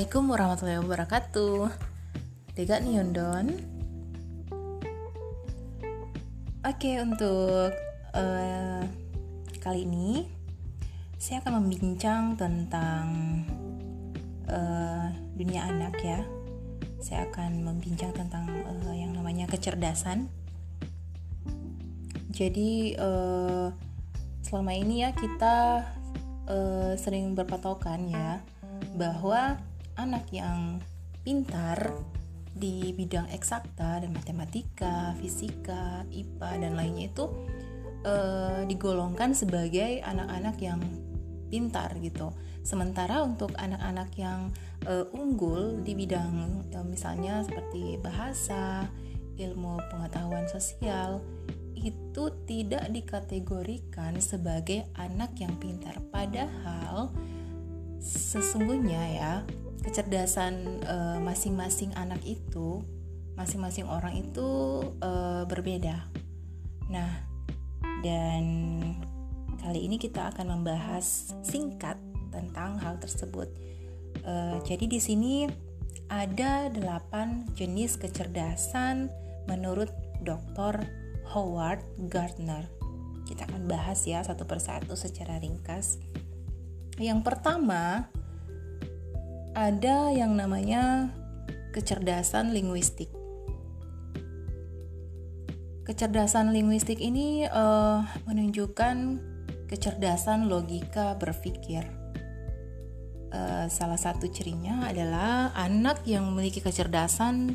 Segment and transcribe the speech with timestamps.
[0.00, 1.56] Assalamualaikum warahmatullahi wabarakatuh.
[2.56, 3.52] Dega nih Yondon.
[6.64, 7.68] Oke untuk
[8.16, 8.80] uh,
[9.60, 10.24] kali ini
[11.20, 13.04] Saya akan membincang tentang
[14.48, 16.24] uh, dunia anak ya.
[17.04, 20.32] Saya akan membincang tentang uh, yang namanya kecerdasan.
[22.32, 23.68] Jadi uh,
[24.48, 25.84] selama ini ya kita
[26.48, 28.40] uh, sering berpatokan ya
[28.96, 29.60] bahwa
[30.00, 30.80] anak yang
[31.20, 31.92] pintar
[32.50, 37.24] di bidang eksakta dan matematika, fisika, IPA dan lainnya itu
[38.04, 40.80] uh, digolongkan sebagai anak-anak yang
[41.48, 42.34] pintar gitu.
[42.60, 44.52] Sementara untuk anak-anak yang
[44.86, 48.86] uh, unggul di bidang uh, misalnya seperti bahasa,
[49.40, 51.24] ilmu pengetahuan sosial
[51.80, 55.96] itu tidak dikategorikan sebagai anak yang pintar.
[56.12, 57.08] Padahal
[58.00, 59.32] sesungguhnya ya
[59.80, 62.84] kecerdasan eh, masing-masing uh, anak itu
[63.34, 64.48] masing-masing orang itu
[65.00, 66.04] uh, berbeda.
[66.92, 67.24] Nah
[68.04, 68.44] dan
[69.60, 71.96] kali ini kita akan membahas singkat
[72.28, 73.48] tentang hal tersebut.
[74.20, 75.48] Uh, jadi di sini
[76.12, 79.08] ada delapan jenis kecerdasan
[79.48, 79.88] menurut
[80.20, 80.84] Dr.
[81.32, 82.66] Howard Gardner.
[83.24, 86.02] Kita akan bahas ya satu persatu secara ringkas.
[87.00, 88.10] Yang pertama,
[89.54, 91.10] ada yang namanya
[91.74, 93.10] kecerdasan linguistik.
[95.82, 99.18] Kecerdasan linguistik ini uh, menunjukkan
[99.66, 101.82] kecerdasan logika berpikir.
[103.30, 107.54] Uh, salah satu cirinya adalah anak yang memiliki kecerdasan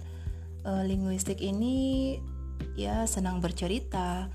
[0.64, 2.16] uh, linguistik ini
[2.80, 4.32] ya senang bercerita,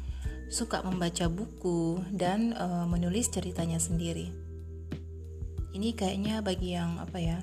[0.53, 4.49] suka membaca buku dan uh, menulis ceritanya sendiri
[5.74, 7.38] ini kayaknya bagi yang apa ya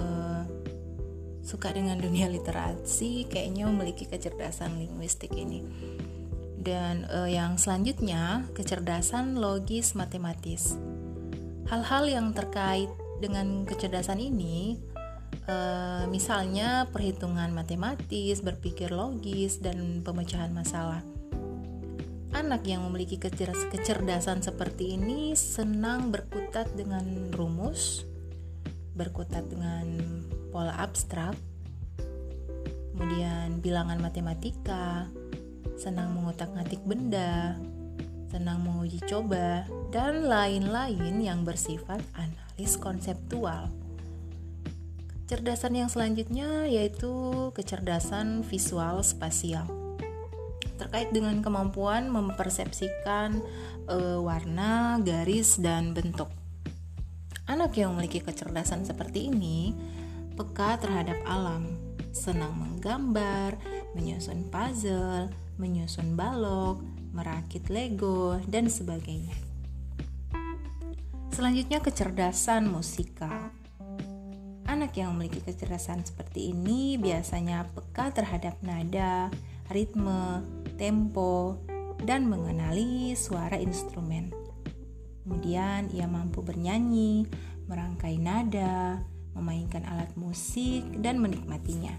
[0.00, 0.44] uh,
[1.44, 5.64] suka dengan dunia literasi kayaknya memiliki kecerdasan linguistik ini.
[6.64, 10.80] Dan uh, yang selanjutnya kecerdasan logis matematis.
[11.68, 12.88] Hal-hal yang terkait
[13.20, 14.80] dengan kecerdasan ini
[15.44, 21.04] uh, misalnya perhitungan matematis berpikir logis dan pemecahan masalah
[22.34, 23.14] Anak yang memiliki
[23.70, 28.02] kecerdasan seperti ini senang berkutat dengan rumus,
[28.98, 29.86] berkutat dengan
[30.50, 31.38] pola abstrak,
[32.90, 35.06] kemudian bilangan matematika,
[35.78, 37.54] senang mengutak-ngatik benda,
[38.34, 43.70] senang menguji coba, dan lain-lain yang bersifat analis konseptual.
[45.22, 47.14] Kecerdasan yang selanjutnya yaitu
[47.54, 49.83] kecerdasan visual spasial
[50.76, 53.42] terkait dengan kemampuan mempersepsikan
[53.86, 56.28] e, warna, garis, dan bentuk.
[57.44, 59.76] Anak yang memiliki kecerdasan seperti ini
[60.34, 61.78] peka terhadap alam,
[62.10, 63.54] senang menggambar,
[63.94, 65.30] menyusun puzzle,
[65.60, 66.82] menyusun balok,
[67.14, 69.36] merakit Lego, dan sebagainya.
[71.30, 73.50] Selanjutnya kecerdasan musikal.
[74.64, 79.30] Anak yang memiliki kecerdasan seperti ini biasanya peka terhadap nada,
[79.70, 80.42] ritme,
[80.76, 81.58] tempo,
[82.04, 84.34] dan mengenali suara instrumen.
[85.24, 87.24] Kemudian ia mampu bernyanyi,
[87.64, 89.00] merangkai nada,
[89.32, 91.96] memainkan alat musik, dan menikmatinya.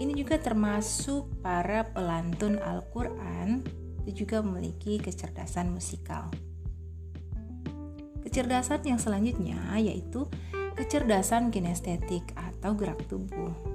[0.00, 3.62] Ini juga termasuk para pelantun Al-Quran
[4.04, 6.28] itu juga memiliki kecerdasan musikal.
[8.24, 10.26] Kecerdasan yang selanjutnya yaitu
[10.74, 13.73] kecerdasan kinestetik atau gerak tubuh.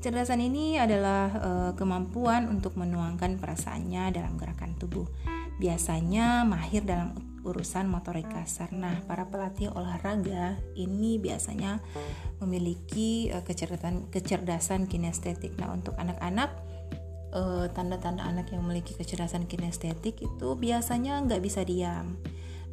[0.00, 5.04] Kecerdasan ini adalah e, kemampuan untuk menuangkan perasaannya dalam gerakan tubuh.
[5.60, 7.12] Biasanya mahir dalam
[7.44, 8.72] urusan motorik kasar.
[8.72, 11.84] Nah, para pelatih olahraga ini biasanya
[12.40, 15.60] memiliki e, kecerdasan kecerdasan kinestetik.
[15.60, 16.48] Nah, untuk anak-anak
[17.36, 22.16] e, tanda-tanda anak yang memiliki kecerdasan kinestetik itu biasanya nggak bisa diam.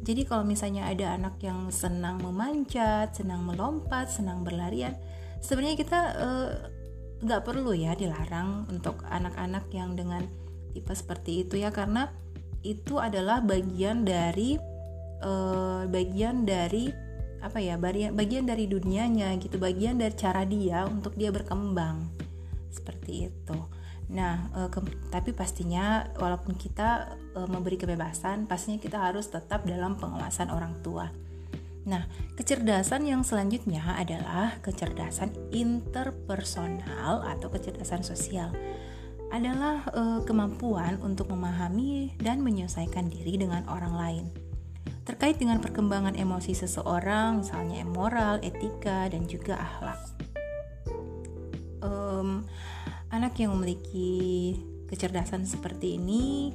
[0.00, 4.96] Jadi kalau misalnya ada anak yang senang memanjat, senang melompat, senang berlarian,
[5.44, 6.77] sebenarnya kita uh,
[7.18, 10.22] nggak perlu ya dilarang untuk anak-anak yang dengan
[10.70, 12.14] tipe seperti itu ya karena
[12.62, 14.58] itu adalah bagian dari
[15.22, 16.90] uh, bagian dari
[17.38, 22.10] apa ya bagian bagian dari dunianya gitu bagian dari cara dia untuk dia berkembang.
[22.70, 23.58] Seperti itu.
[24.08, 24.80] Nah ke,
[25.12, 31.10] tapi pastinya walaupun kita uh, memberi kebebasan pastinya kita harus tetap dalam pengawasan orang tua
[31.88, 32.04] Nah,
[32.36, 38.52] kecerdasan yang selanjutnya adalah kecerdasan interpersonal atau kecerdasan sosial.
[39.32, 44.26] Adalah e, kemampuan untuk memahami dan menyelesaikan diri dengan orang lain.
[45.08, 50.00] terkait dengan perkembangan emosi seseorang, misalnya moral, etika, dan juga akhlak.
[51.80, 52.44] Um,
[53.08, 54.52] anak yang memiliki
[54.84, 56.52] kecerdasan seperti ini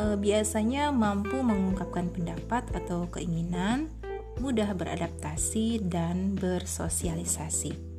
[0.00, 3.92] uh, biasanya mampu mengungkapkan pendapat atau keinginan,
[4.38, 7.92] mudah beradaptasi, dan bersosialisasi.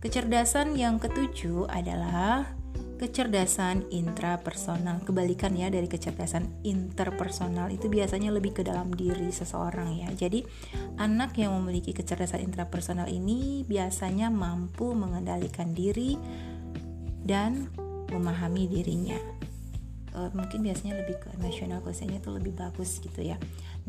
[0.00, 2.56] Kecerdasan yang ketujuh adalah
[3.00, 5.00] kecerdasan intrapersonal.
[5.04, 7.72] Kebalikan ya dari kecerdasan interpersonal.
[7.72, 10.08] Itu biasanya lebih ke dalam diri seseorang ya.
[10.12, 10.44] Jadi
[11.00, 16.20] anak yang memiliki kecerdasan intrapersonal ini biasanya mampu mengendalikan diri
[17.24, 17.72] dan
[18.12, 19.16] memahami dirinya.
[20.10, 23.38] Uh, mungkin biasanya lebih ke nasional kursenya itu lebih bagus gitu ya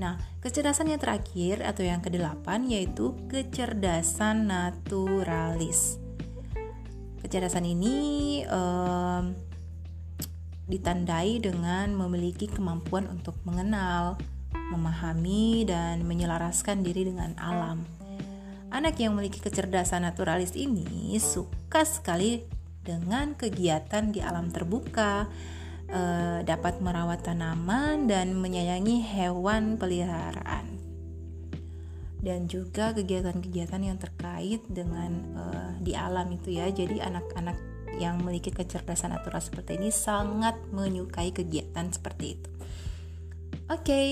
[0.01, 6.01] nah kecerdasan yang terakhir atau yang kedelapan yaitu kecerdasan naturalis
[7.21, 9.31] Kecerdasan ini um,
[10.65, 14.17] ditandai dengan memiliki kemampuan untuk mengenal,
[14.51, 17.85] memahami, dan menyelaraskan diri dengan alam.
[18.67, 22.43] Anak yang memiliki kecerdasan naturalis ini suka sekali
[22.81, 25.29] dengan kegiatan di alam terbuka,
[25.91, 30.81] eh, dapat merawat tanaman, dan menyayangi hewan peliharaan
[32.21, 36.69] dan juga kegiatan-kegiatan yang terkait dengan uh, di alam itu ya.
[36.69, 37.57] Jadi anak-anak
[37.97, 42.49] yang memiliki kecerdasan natural seperti ini sangat menyukai kegiatan seperti itu.
[43.67, 44.09] Oke, okay.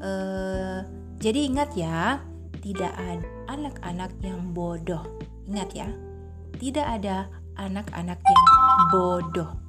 [0.00, 0.80] eh,
[1.20, 2.20] jadi ingat ya,
[2.60, 5.04] tidak ada anak-anak yang bodoh.
[5.48, 5.88] Ingat ya,
[6.56, 8.44] tidak ada anak-anak yang
[8.92, 9.61] bodoh.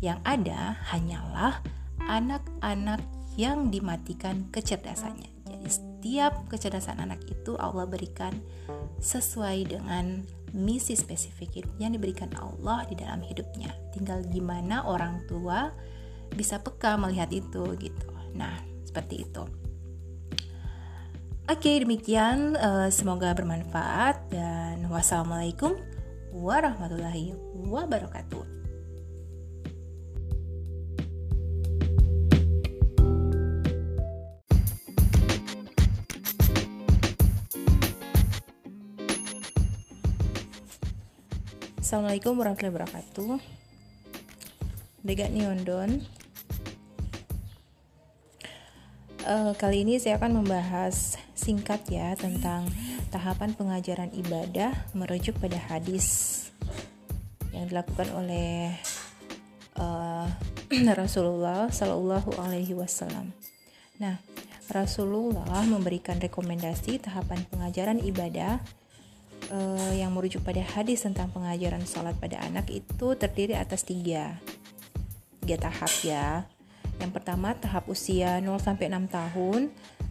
[0.00, 1.60] Yang ada hanyalah
[2.08, 3.00] anak-anak
[3.36, 5.40] yang dimatikan kecerdasannya
[6.00, 8.32] setiap kecerdasan anak itu Allah berikan
[9.04, 10.24] sesuai dengan
[10.56, 13.68] misi spesifik yang diberikan Allah di dalam hidupnya.
[13.92, 15.68] Tinggal gimana orang tua
[16.32, 18.08] bisa peka melihat itu gitu.
[18.32, 19.44] Nah, seperti itu.
[21.50, 25.76] Oke, demikian uh, semoga bermanfaat dan wassalamualaikum
[26.32, 27.36] warahmatullahi
[27.68, 28.59] wabarakatuh.
[41.90, 43.42] Assalamualaikum warahmatullahi wabarakatuh
[45.02, 46.06] Degat Niondon
[49.26, 52.70] uh, Kali ini saya akan membahas singkat ya tentang
[53.10, 56.46] tahapan pengajaran ibadah merujuk pada hadis
[57.50, 58.70] yang dilakukan oleh
[59.74, 60.30] uh,
[61.02, 63.34] Rasulullah Shallallahu Alaihi Wasallam.
[63.98, 64.22] Nah,
[64.70, 68.62] Rasulullah memberikan rekomendasi tahapan pengajaran ibadah
[69.50, 74.38] uh, yang merujuk pada hadis tentang pengajaran sholat pada anak itu terdiri atas tiga,
[75.42, 76.46] tiga tahap ya.
[77.00, 79.60] Yang pertama tahap usia 0 sampai 6 tahun,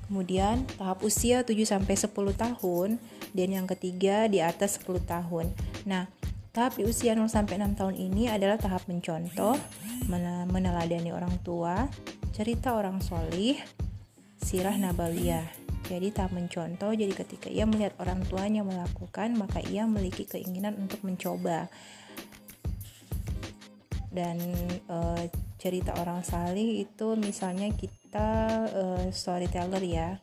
[0.09, 2.89] kemudian tahap usia 7 sampai 10 tahun,
[3.33, 5.53] dan yang ketiga di atas 10 tahun.
[5.86, 6.09] Nah,
[6.50, 9.53] tahap di usia 0 sampai 6 tahun ini adalah tahap mencontoh,
[10.50, 11.86] meneladani orang tua,
[12.33, 13.62] cerita orang solih,
[14.41, 15.59] sirah nabawiyah.
[15.89, 21.01] Jadi tak mencontoh, jadi ketika ia melihat orang tuanya melakukan, maka ia memiliki keinginan untuk
[21.01, 21.65] mencoba.
[24.13, 24.38] Dan
[24.86, 24.97] e,
[25.57, 28.29] cerita orang salih itu misalnya kita
[28.69, 30.22] e, storyteller ya,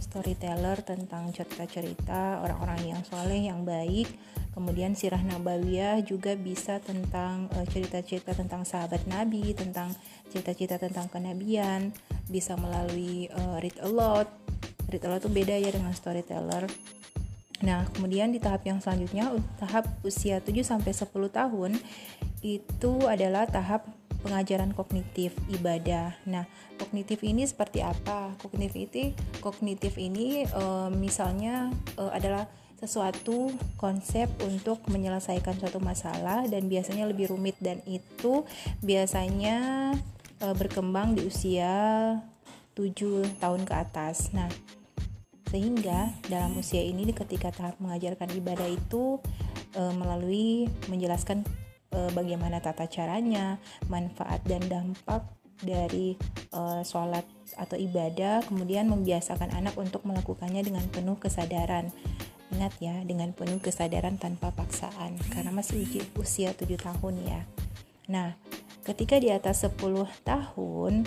[0.00, 4.08] storyteller tentang cerita-cerita orang-orang yang soleh, yang baik.
[4.52, 9.92] Kemudian sirah nabawiyah juga bisa tentang e, cerita-cerita tentang sahabat Nabi, tentang
[10.32, 11.92] cerita-cerita tentang kenabian,
[12.32, 14.28] bisa melalui uh, read a lot
[14.92, 16.68] storyteller itu beda ya dengan storyteller
[17.62, 19.30] Nah, kemudian di tahap yang selanjutnya,
[19.62, 21.78] tahap usia 7 sampai 10 tahun
[22.42, 23.86] itu adalah tahap
[24.22, 26.18] pengajaran kognitif ibadah.
[26.26, 26.46] Nah,
[26.78, 28.34] kognitif ini seperti apa?
[28.42, 32.50] Kognitif itu kognitif ini e, misalnya e, adalah
[32.82, 38.42] sesuatu konsep untuk menyelesaikan suatu masalah dan biasanya lebih rumit dan itu
[38.82, 39.90] biasanya
[40.42, 41.70] e, berkembang di usia
[42.74, 44.34] 7 tahun ke atas.
[44.34, 44.50] Nah,
[45.52, 49.20] sehingga dalam usia ini ketika tahap mengajarkan ibadah itu
[49.76, 51.44] e, melalui menjelaskan
[51.92, 53.60] e, bagaimana tata caranya,
[53.92, 55.28] manfaat dan dampak
[55.60, 56.16] dari
[56.48, 57.28] e, sholat
[57.60, 61.92] atau ibadah, kemudian membiasakan anak untuk melakukannya dengan penuh kesadaran.
[62.56, 65.84] Ingat ya, dengan penuh kesadaran tanpa paksaan, karena masih
[66.16, 67.40] usia 7 tahun ya.
[68.08, 68.40] Nah,
[68.88, 71.04] ketika di atas 10 tahun,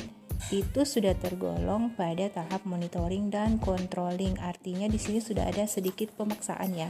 [0.54, 4.38] itu sudah tergolong pada tahap monitoring dan controlling.
[4.38, 6.90] Artinya di sini sudah ada sedikit pemaksaan ya.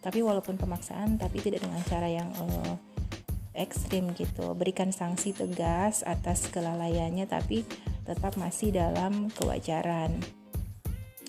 [0.00, 2.76] Tapi walaupun pemaksaan tapi tidak dengan cara yang uh,
[3.56, 4.52] ekstrim gitu.
[4.56, 7.64] Berikan sanksi tegas atas kelalaiannya tapi
[8.04, 10.20] tetap masih dalam kewajaran.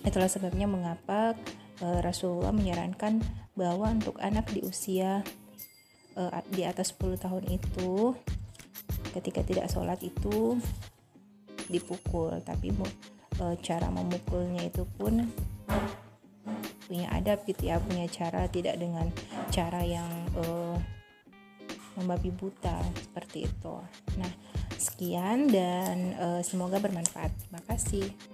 [0.02, 1.36] Itulah sebabnya mengapa
[1.80, 3.22] uh, Rasulullah menyarankan
[3.54, 5.20] bahwa untuk anak di usia
[6.16, 8.16] uh, di atas 10 tahun itu
[9.12, 10.56] ketika tidak sholat itu
[11.68, 12.38] dipukul.
[12.42, 12.72] Tapi
[13.38, 15.26] uh, cara memukulnya itu pun
[16.90, 19.08] punya adab gitu ya punya cara tidak dengan
[19.48, 20.76] cara yang uh,
[21.96, 23.74] membabi buta seperti itu.
[24.18, 24.32] Nah
[24.76, 27.30] sekian dan uh, semoga bermanfaat.
[27.46, 28.31] Terima kasih